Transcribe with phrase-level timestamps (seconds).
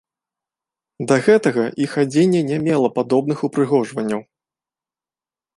[1.11, 4.21] Да гэтага іх адзенне не мела падобных упрыгожванняў.